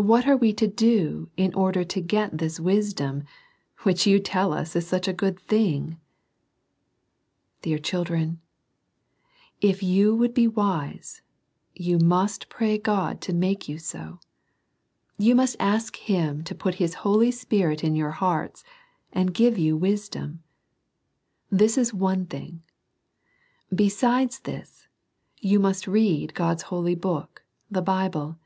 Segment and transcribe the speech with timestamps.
[0.00, 3.24] What are we to do in order to get this wisdom,
[3.82, 5.98] which you tell us is such a good thing?
[7.60, 8.40] Dear Children,
[9.60, 11.20] if you would be wise,
[11.74, 14.20] you must pray God to make you so.
[15.18, 18.64] You must ask Him to put His Holy Spirit in your hearts,
[19.12, 20.42] and give you wisdom.
[21.50, 22.62] This is one thing.
[23.68, 24.88] Besides this,
[25.42, 28.38] you must read God's holy book, the Bible.